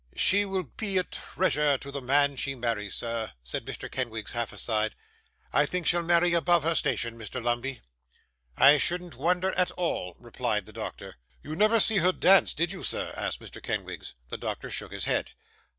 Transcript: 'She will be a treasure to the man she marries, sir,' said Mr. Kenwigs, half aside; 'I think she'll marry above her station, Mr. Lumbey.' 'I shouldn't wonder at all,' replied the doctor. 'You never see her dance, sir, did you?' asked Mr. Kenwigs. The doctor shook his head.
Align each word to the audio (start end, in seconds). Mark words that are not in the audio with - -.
'She 0.15 0.45
will 0.45 0.63
be 0.63 0.97
a 0.97 1.03
treasure 1.03 1.77
to 1.77 1.91
the 1.91 2.01
man 2.01 2.35
she 2.35 2.55
marries, 2.55 2.95
sir,' 2.95 3.31
said 3.43 3.63
Mr. 3.67 3.87
Kenwigs, 3.87 4.31
half 4.31 4.51
aside; 4.51 4.95
'I 5.53 5.67
think 5.67 5.85
she'll 5.85 6.01
marry 6.01 6.33
above 6.33 6.63
her 6.63 6.73
station, 6.73 7.19
Mr. 7.19 7.39
Lumbey.' 7.39 7.81
'I 8.57 8.79
shouldn't 8.79 9.15
wonder 9.15 9.51
at 9.51 9.69
all,' 9.73 10.15
replied 10.19 10.65
the 10.65 10.73
doctor. 10.73 11.17
'You 11.43 11.55
never 11.55 11.79
see 11.79 11.97
her 11.97 12.11
dance, 12.11 12.49
sir, 12.49 12.55
did 12.55 12.71
you?' 12.71 12.81
asked 12.95 13.39
Mr. 13.41 13.61
Kenwigs. 13.61 14.15
The 14.29 14.39
doctor 14.39 14.71
shook 14.71 14.91
his 14.91 15.05
head. 15.05 15.29